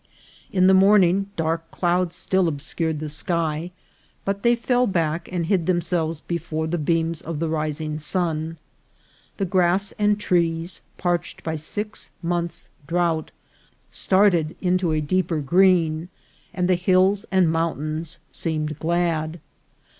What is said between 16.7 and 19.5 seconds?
hills and mountains seemed glad.